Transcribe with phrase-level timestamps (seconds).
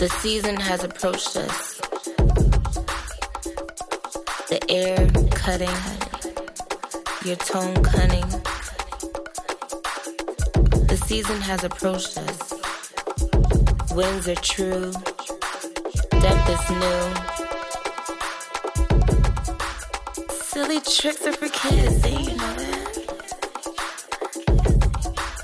[0.00, 1.78] The season has approached us.
[4.48, 4.96] The air
[5.30, 5.68] cutting,
[7.22, 8.26] your tone cunning.
[10.86, 12.54] The season has approached us.
[13.94, 14.90] Winds are true,
[16.22, 17.02] depth is new.
[20.30, 22.86] Silly tricks are for kids, do you know that?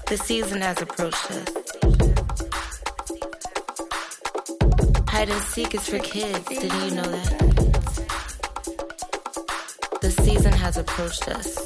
[0.07, 1.66] The season has approached us.
[5.16, 6.47] Hide and seek is for kids.
[6.47, 7.38] Did you know that?
[10.02, 11.66] The season has approached us.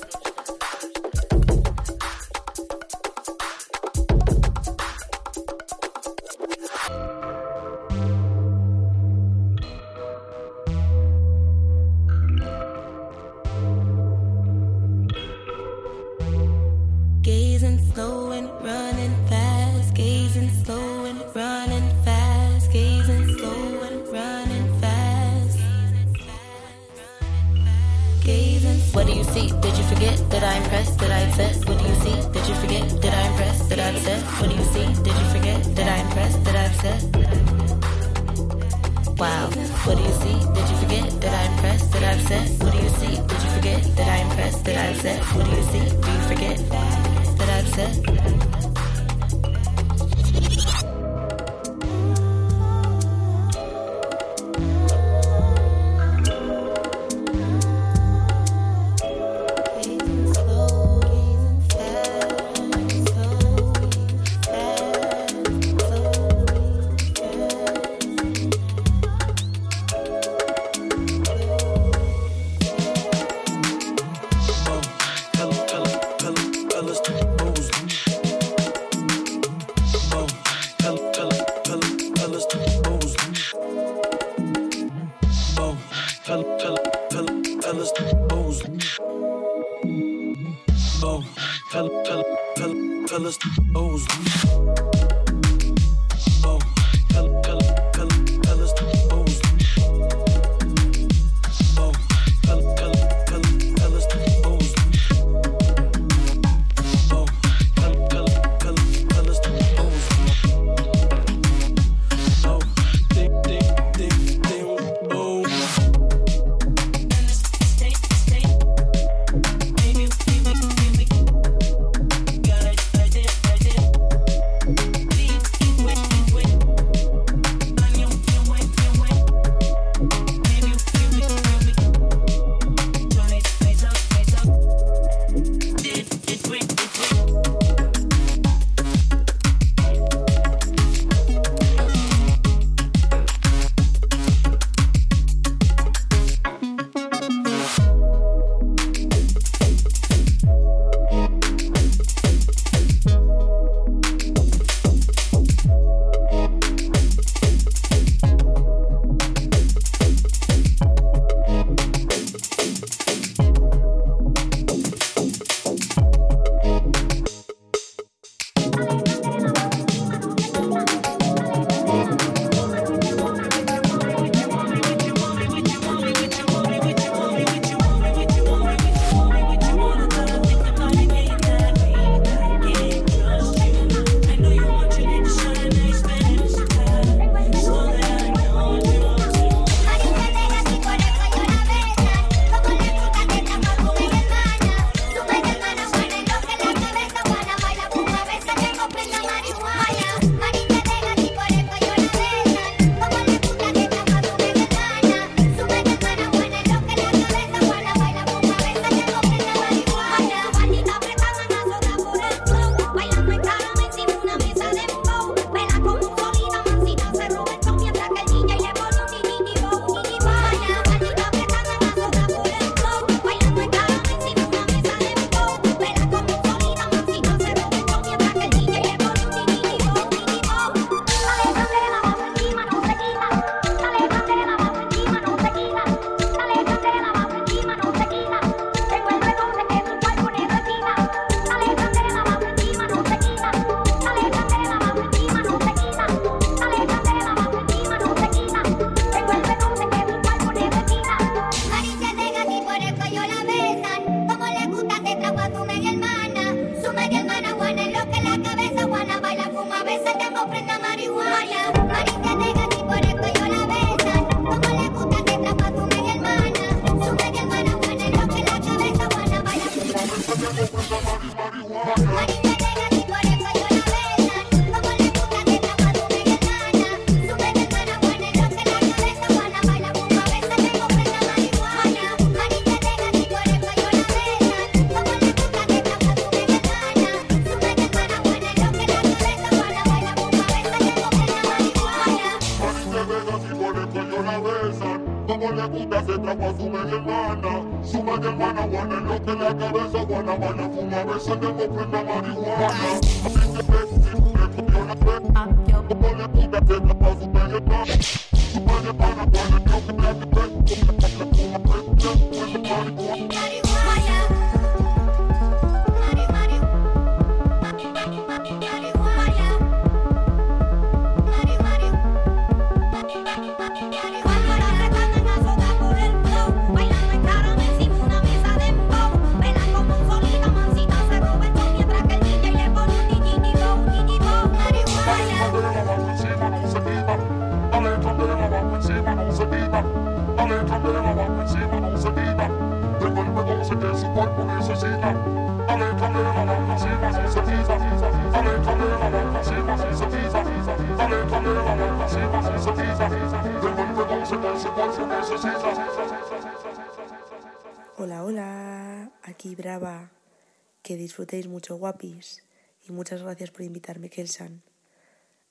[361.20, 362.42] disfrutéis mucho, guapis,
[362.88, 364.62] y muchas gracias por invitarme, Kelsan.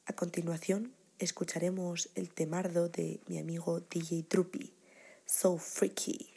[0.08, 4.74] A continuación, escucharemos el temardo de mi amigo DJ Drupi,
[5.28, 6.34] So Freaky.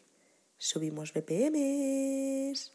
[0.59, 2.73] Subimos BPMs.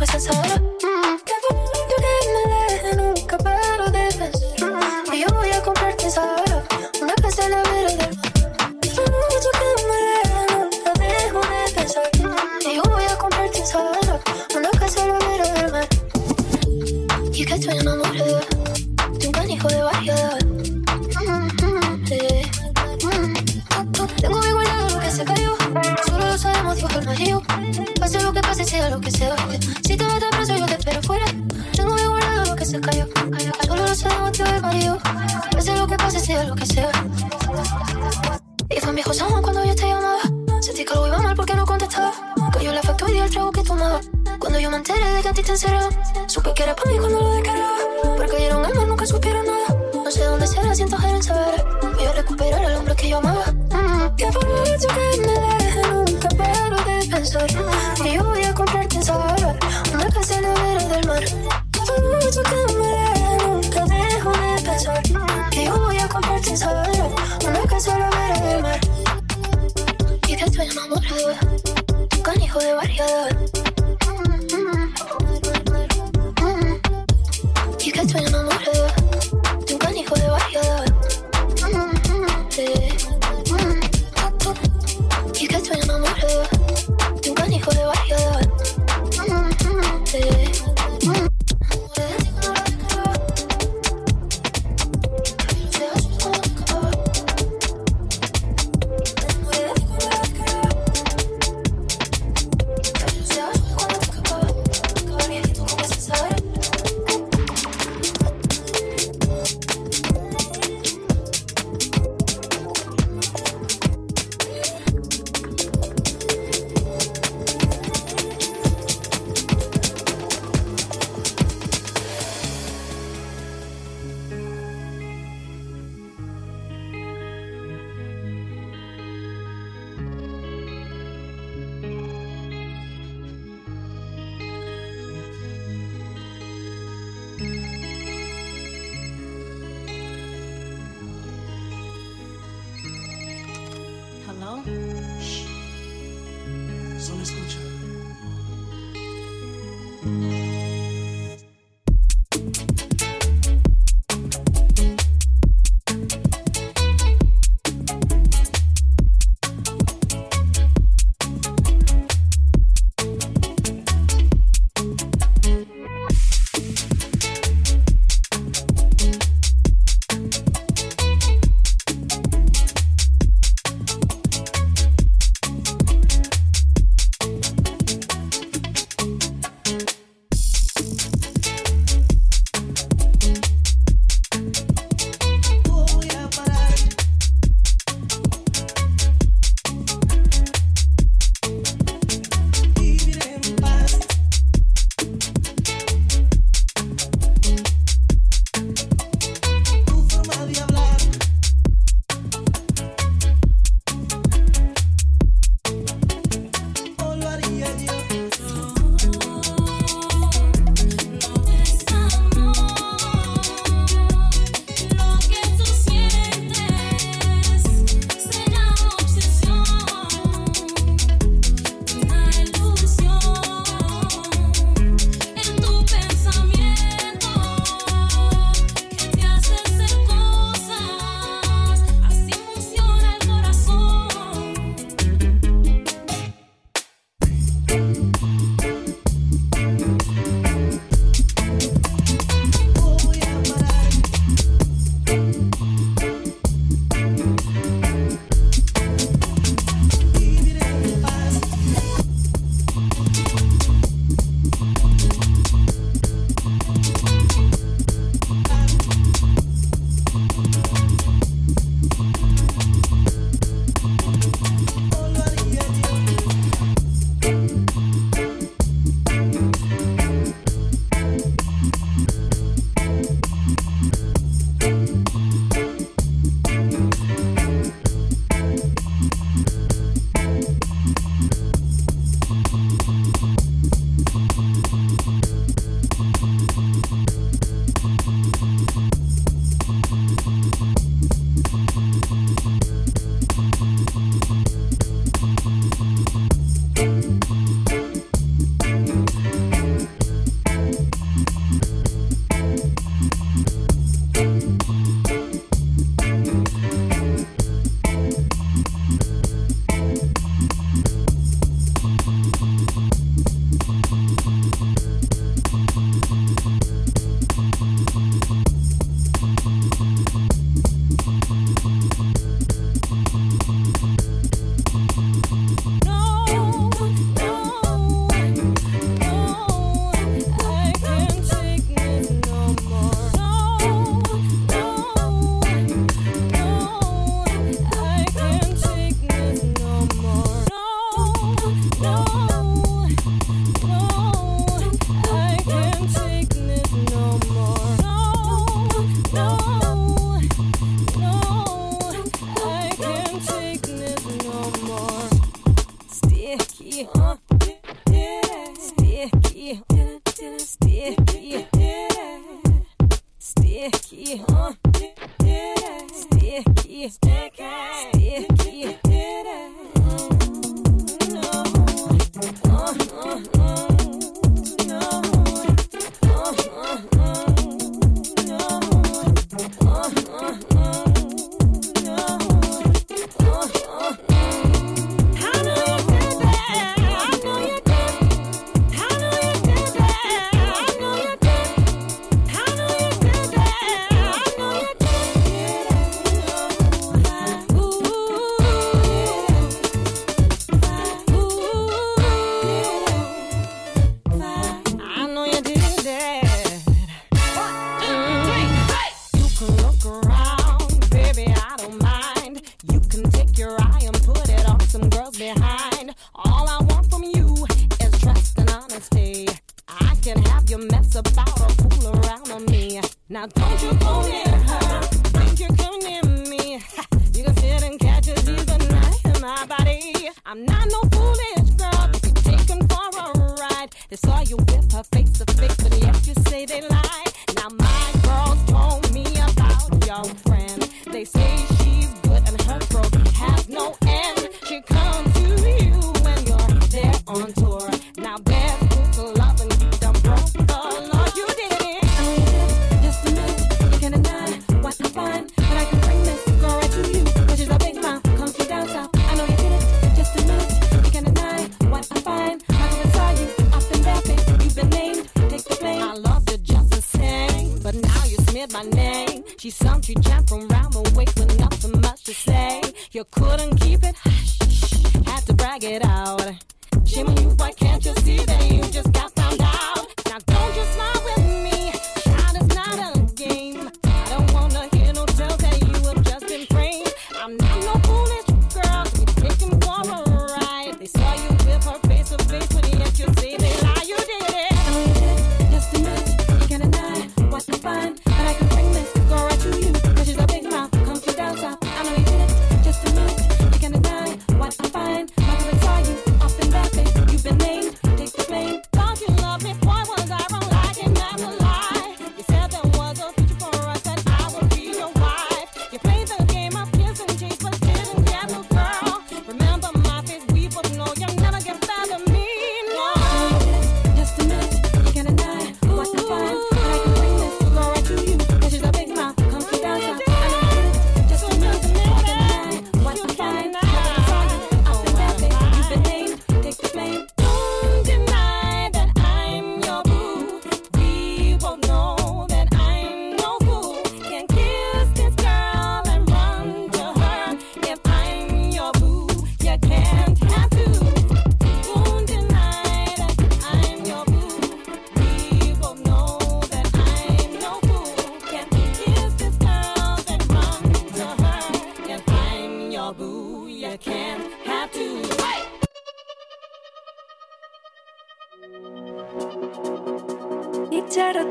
[0.00, 0.69] questa sera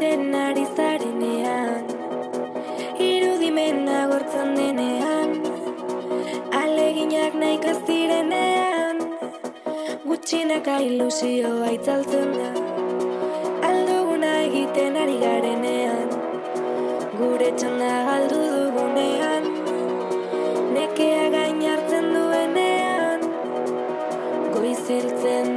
[0.10, 1.84] Itxaroten ari zarenean.
[2.98, 5.30] Irudimena gortzen denean
[6.62, 8.98] Aleginak nahiko ez direnean.
[10.08, 12.50] Gutxinaka ilusioa itzaltzen da
[13.69, 16.10] Alduguna egiten ari garenean.
[17.19, 19.43] Gure txanda galdu dugunean
[20.74, 23.30] Nekea gain hartzen duenean.
[24.58, 25.49] Goiziltzen dira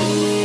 [0.00, 0.39] you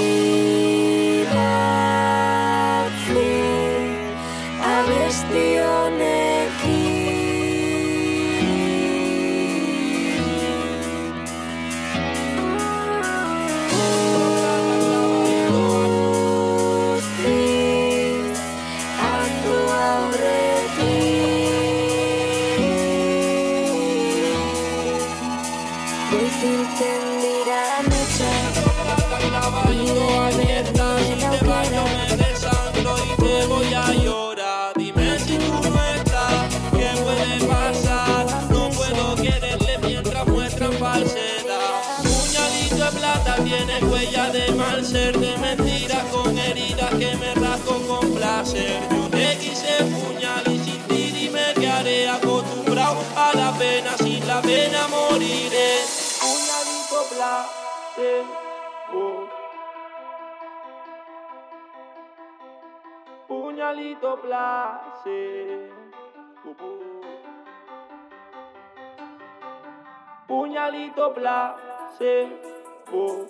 [71.26, 73.26] Uh.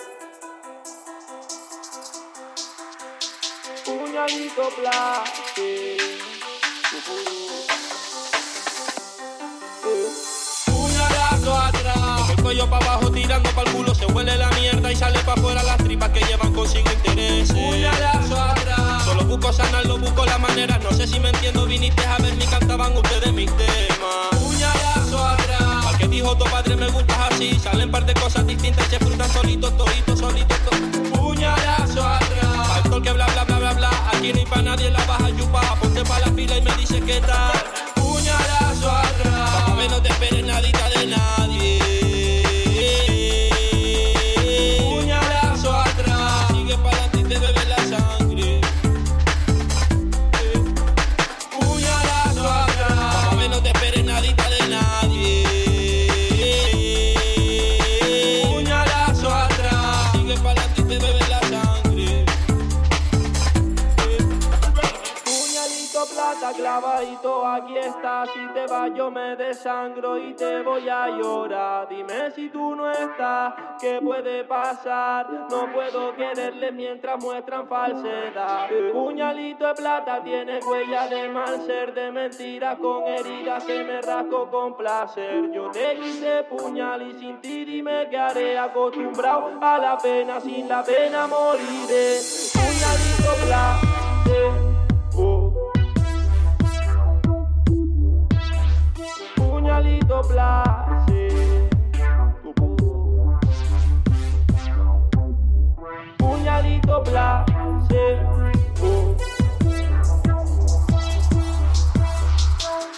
[5.57, 5.97] Eh.
[10.65, 14.95] Puñalazo atrás, el cuello para abajo tirando para el culo, se huele la mierda y
[14.97, 17.53] sale para afuera las tripas que llevan consigo intereses.
[17.53, 22.17] Puñalazo atrás, solo busco sanarlo, busco la manera, no sé si me entiendo, viniste a
[22.17, 23.49] ver ni cantaban ustedes mis
[27.35, 33.01] así, salen par de cosas distintas se frutan solitos, toditos, solitos, to- Puñalazo atrás, al
[33.01, 36.03] que bla bla bla bla bla, aquí no hay pa' nadie, la baja yupa, ponte
[36.03, 37.44] pa' la fila y me dice qué tal.
[69.11, 71.87] Me desangro y te voy a llorar.
[71.87, 75.29] Dime si tú no estás, ¿qué puede pasar?
[75.49, 78.69] No puedo quererle mientras muestran falsedad.
[78.91, 84.49] Puñalito de plata tiene huella de mal ser, de mentiras con heridas que me rasco
[84.49, 85.51] con placer.
[85.51, 90.67] Yo te quise puñal y sin ti dime que haré acostumbrado a la pena, sin
[90.67, 92.19] la pena moriré.
[92.53, 93.94] Puñalito placer.
[99.85, 101.69] Puñalito placer.
[106.17, 108.25] Puñalito placer.
[108.81, 109.15] oh.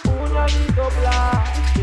[0.02, 1.77] Puñalito placer.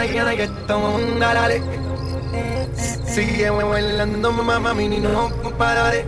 [0.00, 1.62] Necesitas reggaetón, dale.
[3.04, 6.06] Sigue bailando, mamá, mini, no pararé.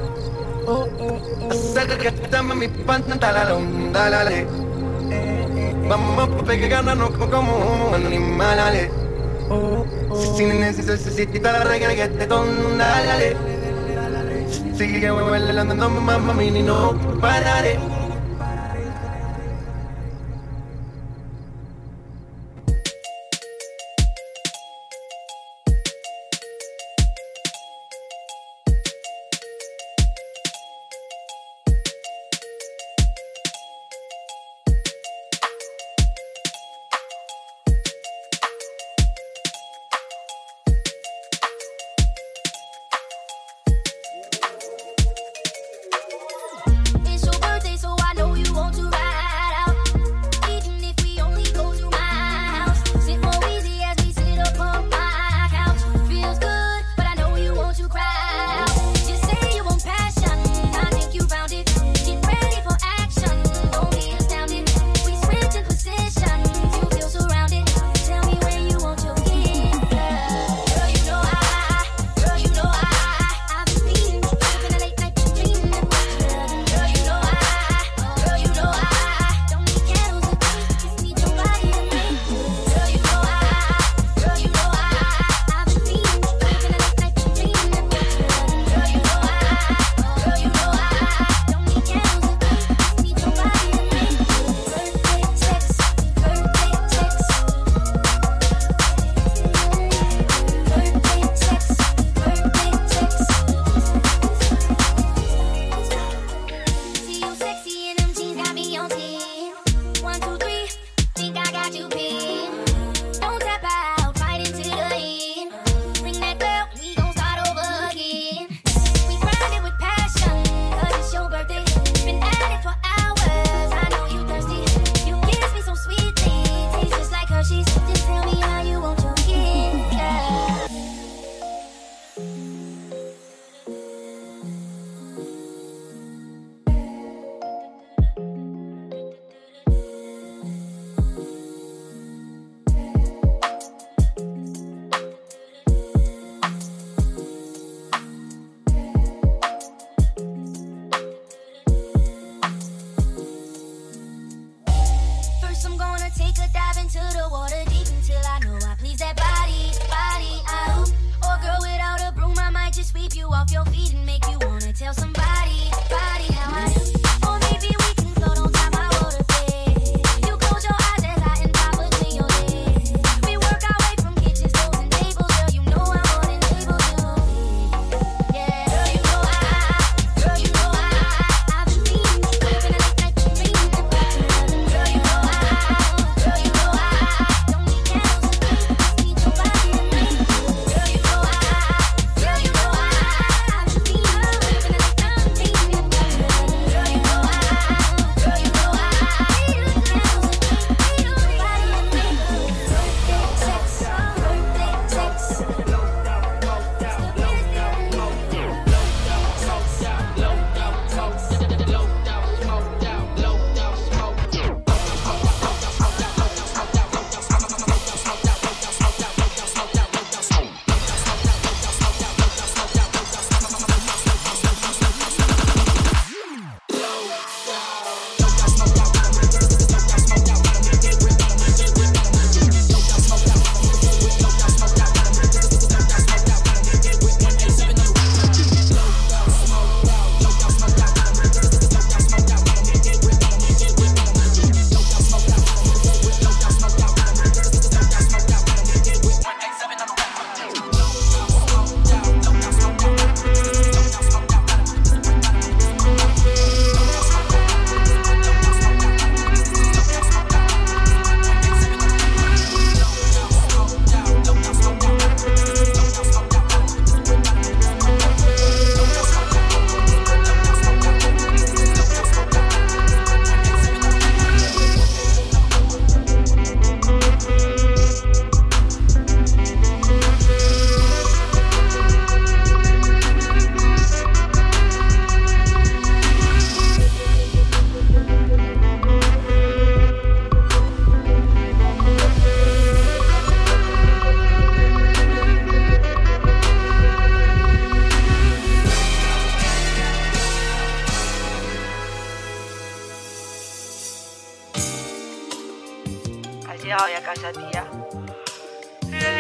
[1.50, 4.46] Acércate, mami, pantalón, dale.
[5.88, 8.90] Vamos a pegarnos como animales.
[10.36, 13.36] Si necesitas reggaetón, dale.
[14.74, 17.91] Sigue bailando, mamá, mini, no pararé.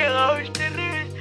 [0.02, 1.12] Llegado reventado.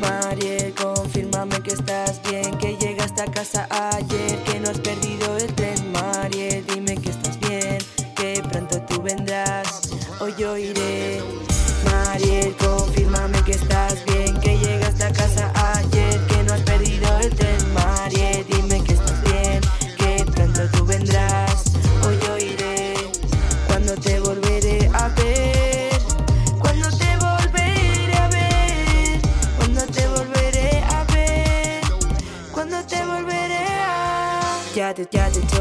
[0.00, 5.36] Mariel, confírmame que estás bien, que llegaste a casa ayer, que no has perdido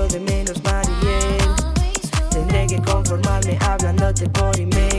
[0.10, 1.56] de menos, Mariel.
[2.30, 4.97] Tendré que conformarme hablándote por email.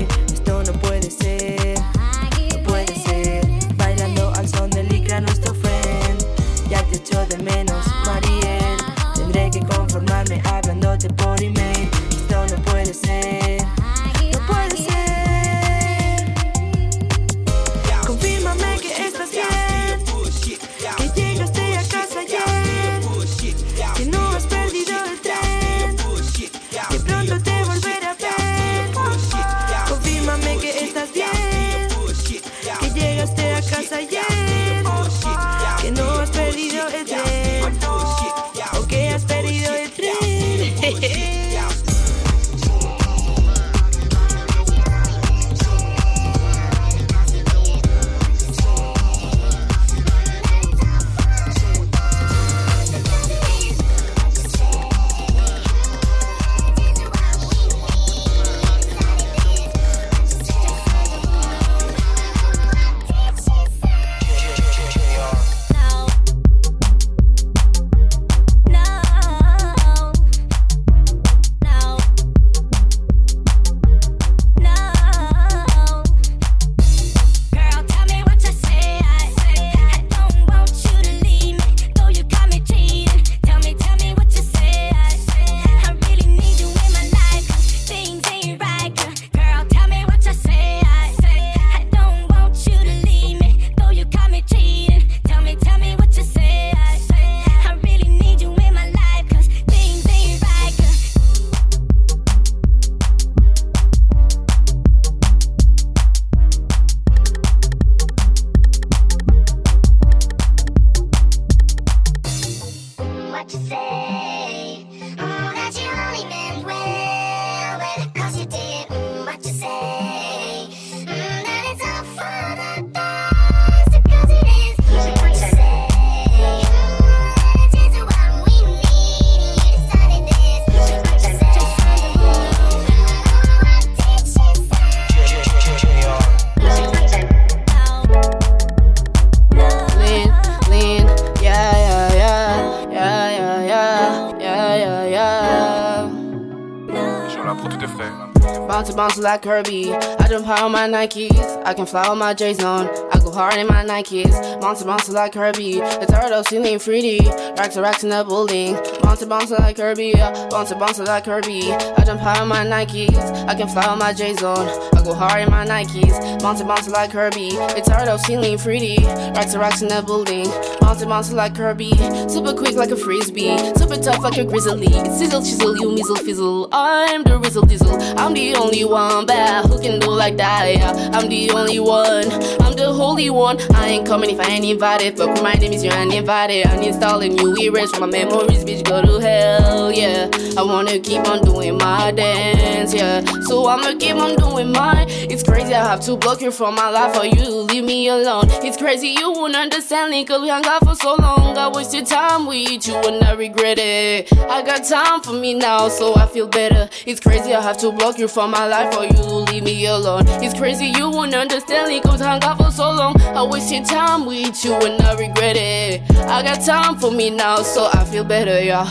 [149.39, 149.93] Like Kirby.
[149.93, 151.63] I jump high on my Nikes.
[151.65, 152.89] I can fly on my J's on.
[153.13, 154.61] I go hard in my Nikes.
[154.61, 155.75] Bounce bounce like Kirby.
[155.75, 157.57] The turtle ceiling 3D.
[157.57, 158.75] Racks to racks in the building.
[159.03, 160.15] Bounce bounce like Kirby.
[160.51, 161.73] Bounce bounce like Kirby.
[161.73, 163.17] I jump high on my Nikes.
[163.47, 164.67] I can fly on my J's on.
[164.97, 166.43] I go hard in my Nikes.
[166.43, 167.51] Bounce bounce like Kirby.
[167.51, 169.37] The turtle ceiling 3D.
[169.37, 170.47] Racks to racks in the building.
[170.89, 171.93] Bounce bounce like Kirby.
[172.31, 173.59] Super quick like a frisbee.
[173.77, 174.89] Super tough like a grizzly.
[174.89, 176.71] Sizzle chisel, you mizzle fizzle.
[176.73, 178.17] I'm the Rizzle Dizzle.
[178.17, 180.65] I'm the only one bad who can do like that.
[180.67, 181.11] Yeah.
[181.13, 182.33] I'm the only one.
[182.63, 183.59] I'm the holy one.
[183.75, 185.19] I ain't coming if I ain't invited.
[185.19, 186.65] Fuck my name is you ain't invited.
[186.65, 188.83] Uninstalling you, erase from my memories, bitch.
[188.89, 190.31] Go to hell, yeah.
[190.57, 193.23] I wanna keep on doing my dance, yeah.
[193.43, 195.07] So I'ma keep on doing mine.
[195.09, 198.09] It's crazy I have to block you from my life for you to leave me
[198.09, 198.47] alone.
[198.65, 201.57] It's crazy you won't understand it cause we out for so long.
[201.57, 204.33] I wasted time with you and I regret it.
[204.49, 206.89] I got time for me now, so I feel better.
[207.07, 210.25] It's crazy I have to block you from my life or you leave me alone.
[210.43, 213.21] It's crazy you won't understand it cause hung out for so long.
[213.23, 216.03] I wasted time with you and I regret it.
[216.27, 218.85] I got time for me now, so I feel better, yeah.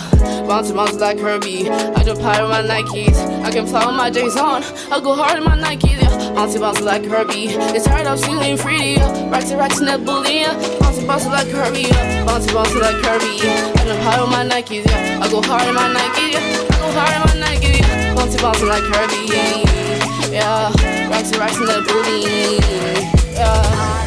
[0.47, 1.69] Bounce bounce like Herbie.
[1.69, 3.17] I high on my Nikes.
[3.43, 4.63] I can fly with my J's on.
[4.91, 6.59] I go hard in my Nikes, yeah.
[6.59, 7.47] Bounce like Herbie.
[7.75, 9.29] It's hard up ceiling free, yeah.
[9.29, 10.53] Racks and racks in that bully, yeah.
[10.79, 12.25] Bounce like Herbie, yeah.
[12.25, 13.73] Bounce like Herbie, yeah.
[13.75, 15.19] I jump high on my Nikes, yeah.
[15.21, 16.67] I go hard in my Nikes, yeah.
[16.69, 18.15] I go hard in my Nikes, yeah.
[18.15, 19.27] Bounce bounce like Herbie,
[20.33, 20.71] yeah.
[21.09, 22.59] Racks and racks in that bully,
[23.33, 24.06] yeah.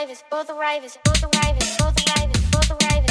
[0.00, 3.09] arrivers, both arrivals, both arrivals, both arrivals, both arrivals.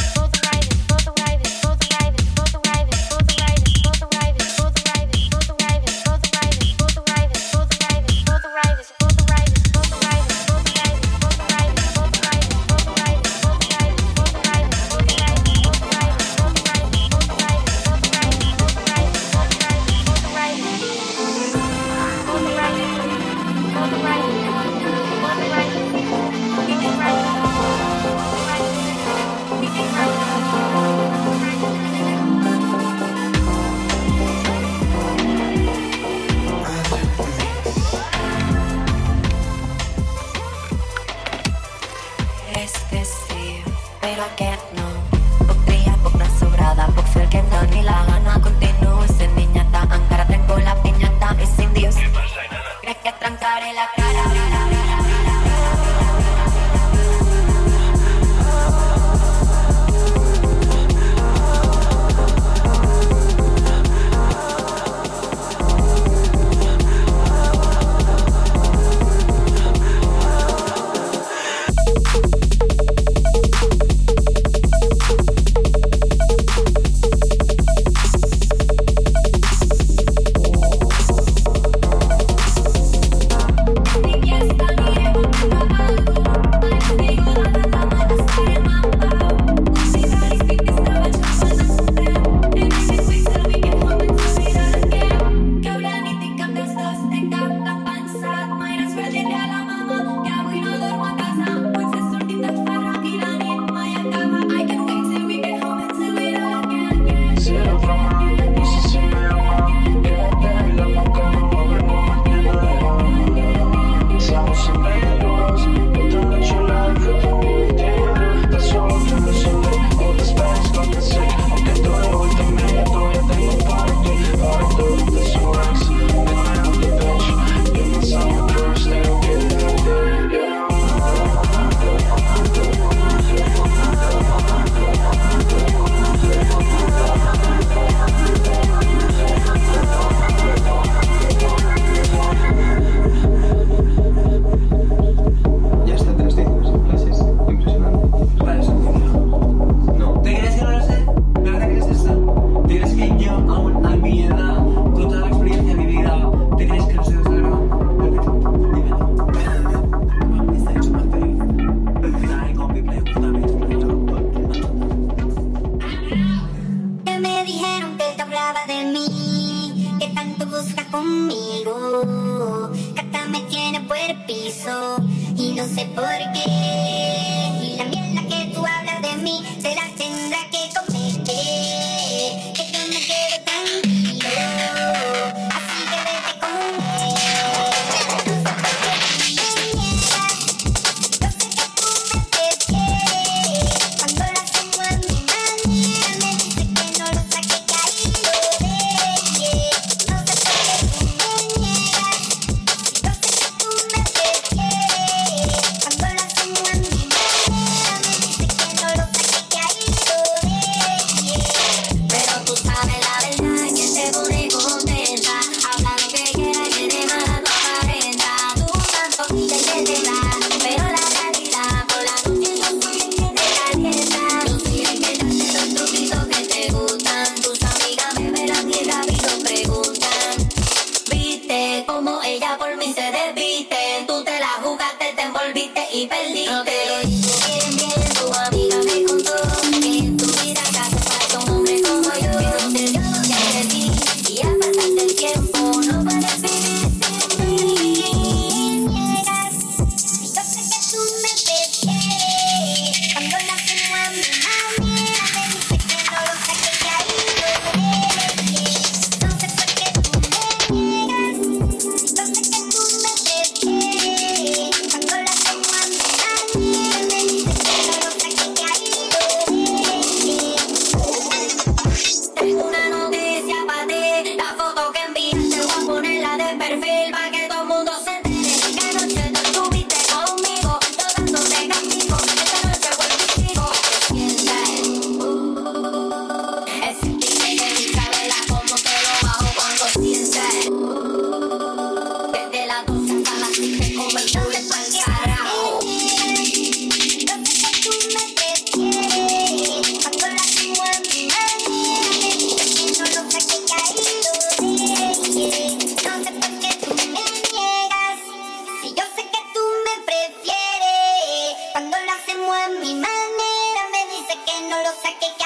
[315.02, 315.38] cosa que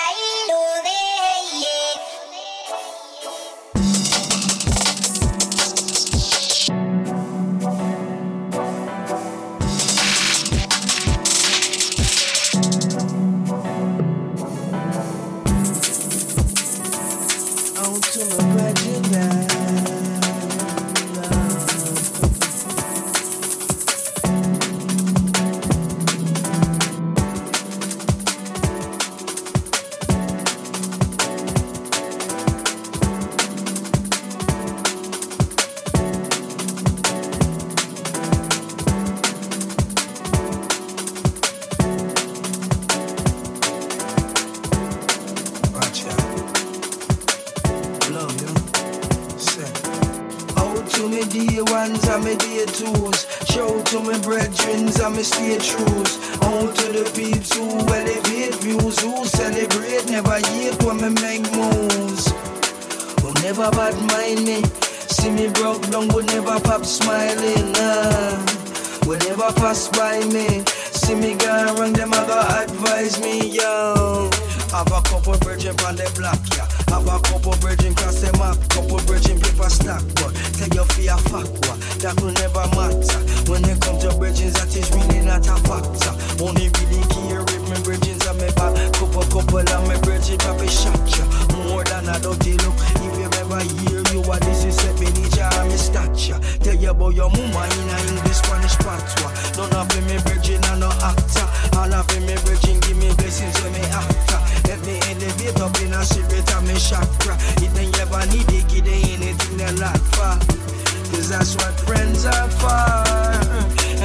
[112.23, 113.03] friends are far,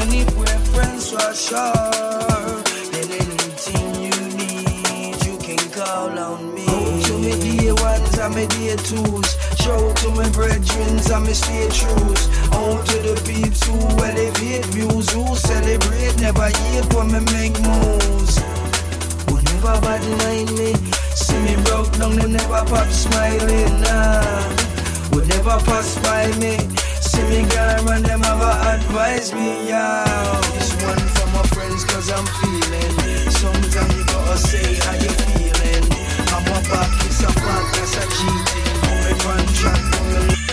[0.01, 2.63] and if we're friends, we're sure.
[2.91, 6.65] Then anything you need, you can call on me.
[6.67, 11.33] Oh, to me dear ones and me dear twos, show to my brethren and me
[11.33, 12.23] stay trues.
[12.53, 18.39] Oh, to the peeps who elevate views, who celebrate, never hate when me make moves.
[19.29, 20.75] Who bad bad me,
[21.15, 23.81] see me broke down, they never pop smiling.
[23.83, 24.57] Nah,
[25.13, 26.78] would never pass by me
[27.19, 30.41] silly girl when them ever advise me, yeah.
[30.55, 33.31] This one for my friends, cause I'm feeling.
[33.43, 35.85] Sometimes you gotta say how you feeling.
[36.35, 38.77] I'm a back, it's a fact, that's a cheating.
[38.91, 40.48] Only one track, only.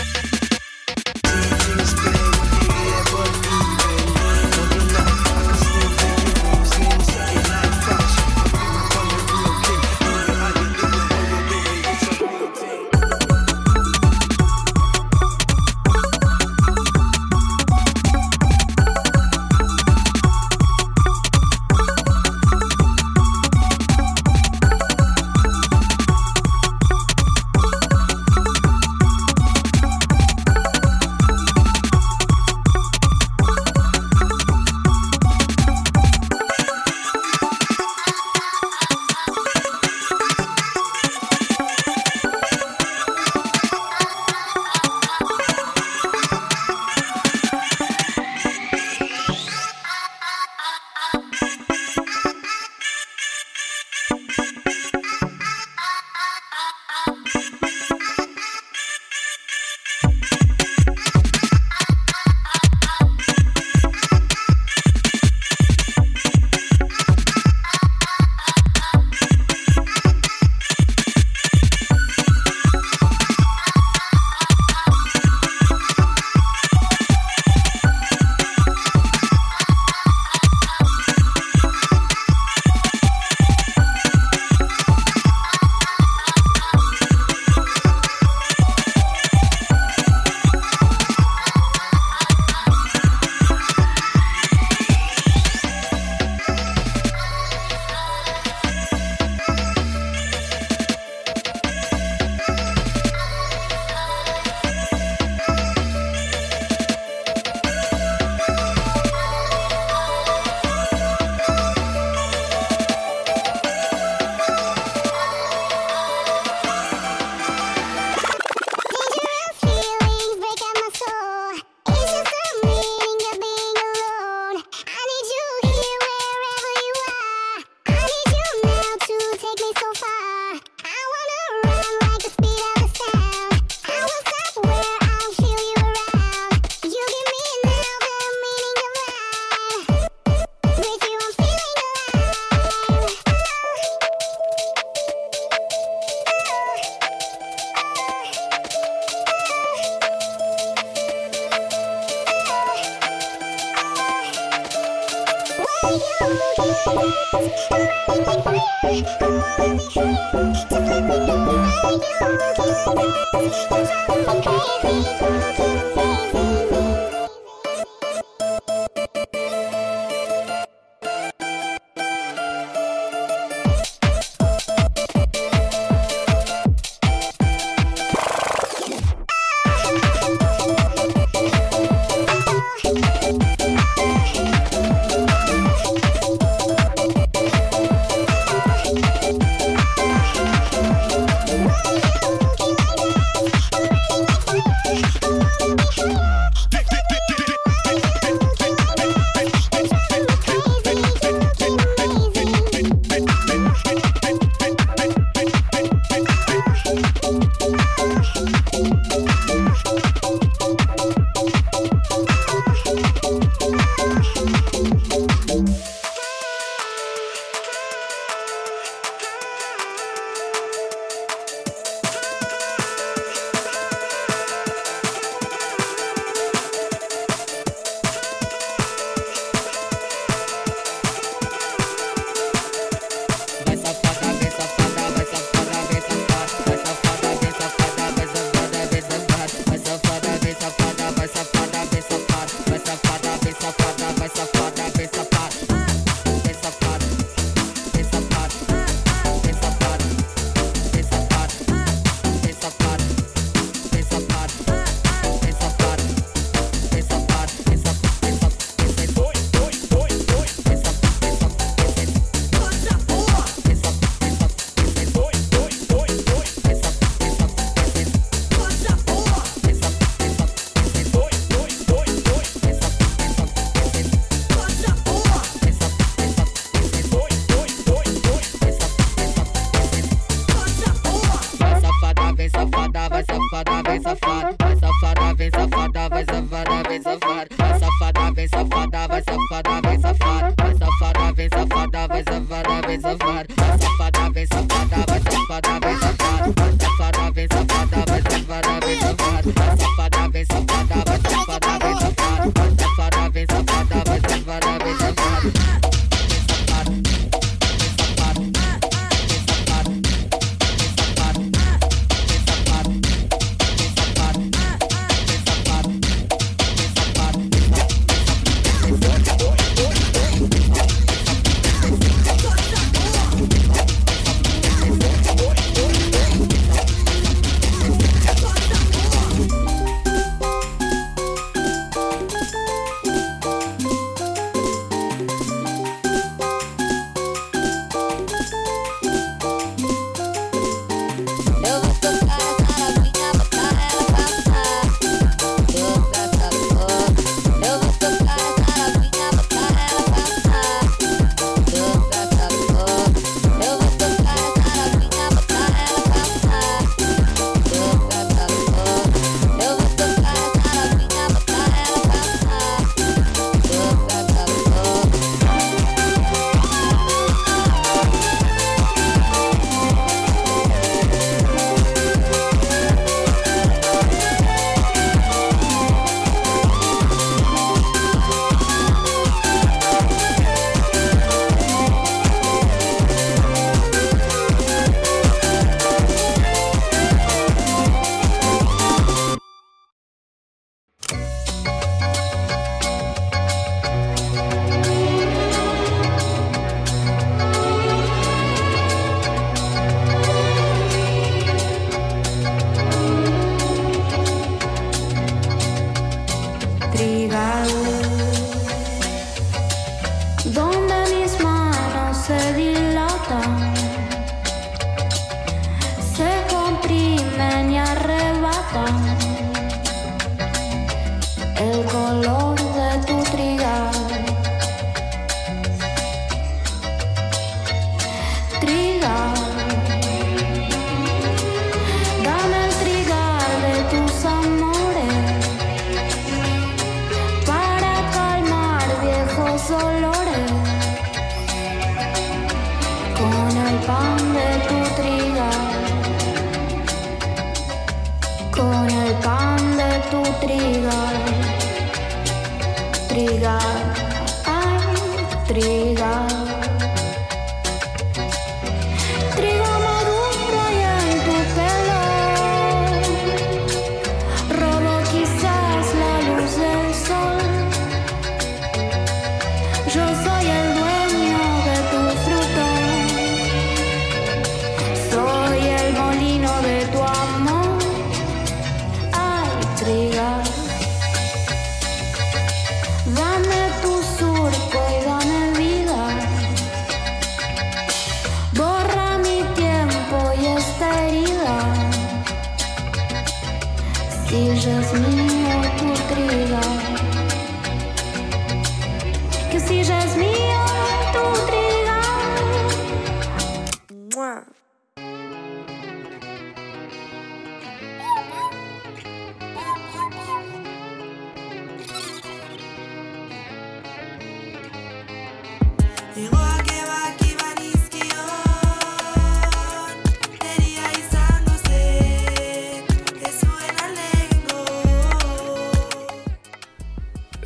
[407.46, 408.15] I will.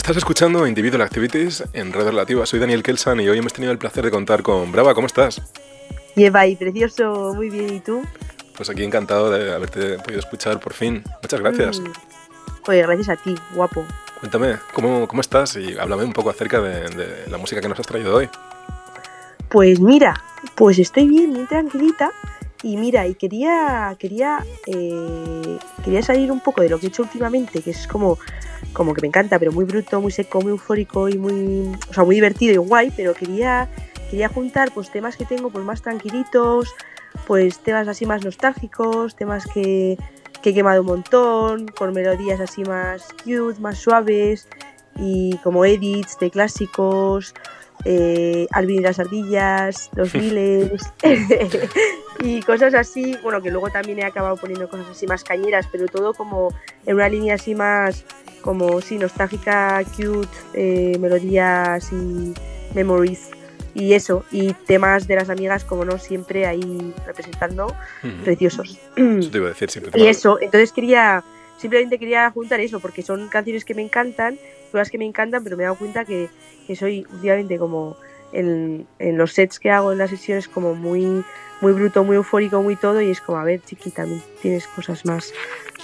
[0.01, 2.47] Estás escuchando Individual Activities en Red Relativa.
[2.47, 4.95] Soy Daniel Kelsan y hoy hemos tenido el placer de contar con Brava.
[4.95, 5.43] ¿Cómo estás?
[6.17, 7.75] Lleva y precioso, muy bien.
[7.75, 8.03] ¿Y tú?
[8.57, 11.05] Pues aquí encantado de haberte podido escuchar por fin.
[11.23, 11.81] Muchas gracias.
[11.81, 11.93] Mm.
[12.67, 13.85] Oye, gracias a ti, guapo.
[14.21, 15.55] Cuéntame, ¿cómo, ¿cómo estás?
[15.57, 18.31] Y háblame un poco acerca de, de la música que nos has traído hoy.
[19.51, 20.25] Pues mira,
[20.55, 22.11] pues estoy bien, bien tranquilita.
[22.63, 27.03] Y mira, y quería, quería, eh, quería salir un poco de lo que he hecho
[27.03, 28.19] últimamente, que es como,
[28.75, 32.05] como que me encanta, pero muy bruto, muy seco, muy eufórico y muy, o sea,
[32.05, 33.69] muy divertido y guay, pero quería,
[34.11, 36.75] quería juntar pues temas que tengo pues más tranquilitos,
[37.27, 39.97] pues temas así más nostálgicos, temas que,
[40.43, 44.49] que he quemado un montón, con melodías así más cute, más suaves
[44.97, 47.35] y como edits de clásicos,
[47.85, 50.83] eh, Alvin y las ardillas, los miles
[52.23, 55.87] y cosas así, bueno, que luego también he acabado poniendo cosas así más cañeras, pero
[55.87, 56.55] todo como
[56.87, 58.05] en una línea así más
[58.43, 62.35] como sí, nostálgica, cute, eh, melodías y
[62.75, 63.31] memories
[63.75, 67.75] y eso, y temas de las amigas, como no, siempre ahí representando,
[68.25, 68.79] preciosos.
[68.97, 70.01] Eso te iba a decir siempre.
[70.01, 71.23] Y eso, entonces quería,
[71.57, 74.39] simplemente quería juntar eso, porque son canciones que me encantan,
[74.71, 76.29] cosas que me encantan, pero me he dado cuenta que,
[76.67, 77.97] que soy últimamente como
[78.33, 81.25] en, en los sets que hago en las sesiones como muy,
[81.61, 85.05] muy bruto, muy eufórico, muy todo, y es como, a ver, chiqui, también tienes cosas
[85.05, 85.33] más,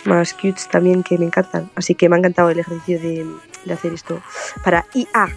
[0.05, 1.71] más cutes también que me encantan.
[1.75, 3.27] Así que me ha encantado el ejercicio de,
[3.65, 4.23] de hacer esto
[4.65, 5.29] para IA.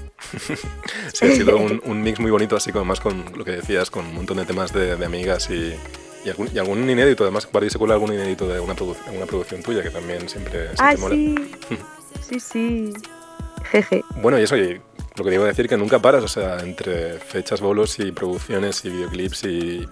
[1.13, 3.89] Sí, ha sido un, un mix muy bonito, así como más con lo que decías,
[3.89, 5.73] con un montón de temas de, de amigas y,
[6.25, 7.23] y, algún, y algún inédito.
[7.23, 10.27] Además, por ahí se cuela algún inédito de una, produ- una producción tuya que también
[10.29, 11.15] siempre, siempre Ah, mola.
[11.15, 11.35] sí,
[12.29, 12.93] sí, sí.
[13.65, 14.03] Jeje.
[14.21, 14.81] Bueno, y eso, y
[15.15, 18.11] lo que te iba a decir que nunca paras, o sea, entre fechas, bolos y
[18.11, 19.87] producciones y videoclips y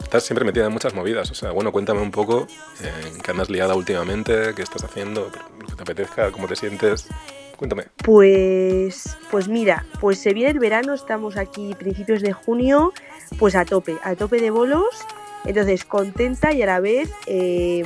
[0.00, 1.30] estás siempre metida en muchas movidas.
[1.30, 2.46] O sea, bueno, cuéntame un poco
[2.82, 6.56] eh, en qué andas liada últimamente, qué estás haciendo, lo que te apetezca, cómo te
[6.56, 7.08] sientes.
[7.56, 7.84] Cuéntame.
[8.04, 12.92] Pues, pues mira, pues se viene el verano, estamos aquí principios de junio,
[13.38, 15.06] pues a tope, a tope de bolos,
[15.44, 17.84] entonces contenta y a la vez, eh,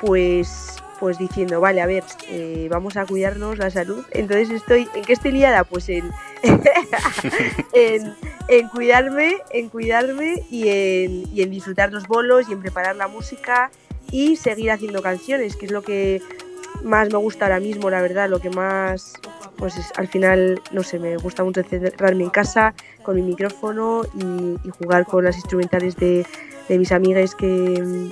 [0.00, 4.04] pues, pues diciendo, vale, a ver, eh, vamos a cuidarnos la salud.
[4.10, 5.64] Entonces estoy, ¿en qué estoy liada?
[5.64, 6.10] Pues en,
[7.72, 13.08] en, cuidarme, en cuidarme y en, y en disfrutar los bolos y en preparar la
[13.08, 13.70] música
[14.10, 16.22] y seguir haciendo canciones, que es lo que
[16.82, 19.14] más me gusta ahora mismo, la verdad, lo que más,
[19.56, 24.02] pues es, al final, no sé, me gusta mucho encerrarme en casa con mi micrófono
[24.14, 26.26] y, y jugar con las instrumentales de,
[26.68, 28.10] de mis amigas que,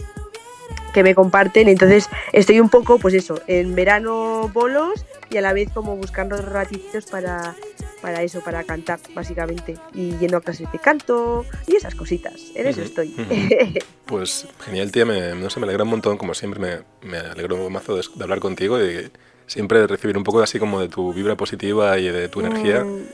[0.92, 1.68] que me comparten.
[1.68, 6.36] Entonces estoy un poco, pues eso, en verano bolos y a la vez como buscando
[6.36, 7.54] ratitos para,
[8.00, 9.76] para eso, para cantar, básicamente.
[9.94, 12.34] Y yendo a clases de canto y esas cositas.
[12.54, 13.14] En eso estoy.
[14.06, 17.56] Pues genial, tía, me, no sé, me alegra un montón, como siempre, me, me alegro
[17.64, 19.10] un mazo de, de hablar contigo y
[19.46, 22.84] siempre recibir un poco así como de tu vibra positiva y de tu energía.
[22.84, 23.06] Mm,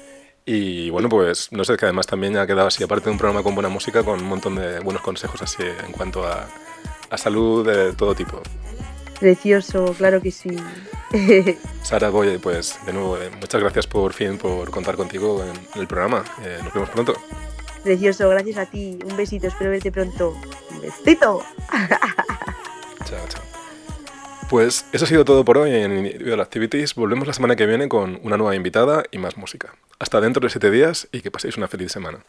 [0.46, 3.42] Y bueno, pues no sé, que además también ha quedado así, aparte de un programa
[3.44, 6.48] con buena música, con un montón de buenos consejos así en cuanto a,
[7.10, 8.42] a salud de todo tipo.
[9.18, 10.56] Precioso, claro que sí.
[11.82, 15.80] Sara Boye, pues de nuevo, eh, muchas gracias por fin por contar contigo en, en
[15.80, 16.24] el programa.
[16.42, 17.14] Eh, nos vemos pronto.
[17.82, 18.98] Precioso, gracias a ti.
[19.04, 20.36] Un besito, espero verte pronto.
[20.70, 21.42] Un besito.
[23.04, 23.42] Chao, chao.
[24.50, 26.94] Pues eso ha sido todo por hoy en Individual Activities.
[26.94, 29.74] Volvemos la semana que viene con una nueva invitada y más música.
[29.98, 32.24] Hasta dentro de siete días y que paséis una feliz semana.